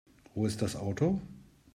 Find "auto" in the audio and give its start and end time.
0.75-1.21